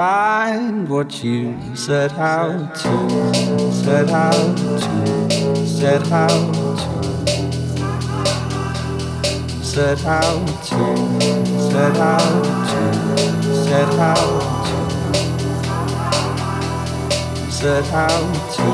find 0.00 0.88
what 0.88 1.22
you 1.22 1.54
said 1.76 2.10
how 2.12 2.56
to, 2.72 3.08
said 3.70 4.08
how 4.08 4.30
to, 4.30 4.78
said 5.66 6.06
how 6.06 6.26
to, 6.26 6.78
said 9.62 9.98
how 9.98 10.46
to, 10.68 10.80
said 11.68 11.94
how 12.00 12.16
to, 12.64 12.86
said 13.68 13.92
how 14.00 14.24
to, 14.24 14.80
said 17.52 17.84
how 17.84 18.16
to, 18.54 18.68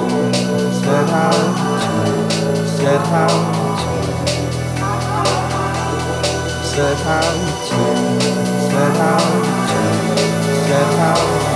said 0.79 1.09
how 1.11 1.35
to, 1.35 2.31
said 2.79 3.03
how 3.11 3.35
to, 6.63 6.95
how 7.03 7.27
to, 7.67 7.83
said 8.71 8.97
how 8.97 9.56
their 10.77 10.91
town. 10.91 11.56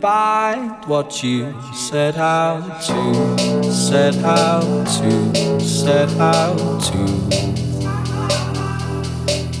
find 0.00 0.84
what 0.86 1.22
you 1.24 1.52
said 1.74 2.14
how 2.14 2.60
to, 2.86 3.38
said 3.70 4.14
how 4.14 4.60
to, 4.84 5.60
said 5.60 6.08
how 6.10 6.54
to, 6.78 7.06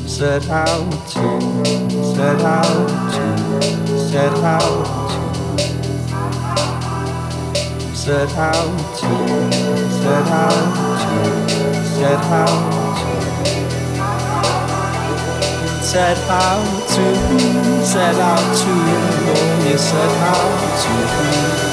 said 0.06 0.42
how 0.44 0.90
to, 1.10 1.24
said 2.14 2.40
how 2.40 2.86
to, 3.08 3.26
said 4.10 4.32
how 4.38 4.66
to, 4.78 5.58
said 7.96 8.28
how 8.30 8.60
to, 8.98 9.10
said 10.02 10.26
how 10.26 10.50
to, 10.98 11.24
said 11.84 12.20
how 12.20 12.46
to. 12.46 12.88
Said 15.88 16.18
how 16.28 16.58
to, 16.94 17.06
said 17.82 18.14
how 18.16 18.36
to, 18.36 19.17
when 19.34 19.66
you 19.66 19.78
said 19.78 20.10
out 20.22 20.82
to 20.82 21.62
be. 21.62 21.67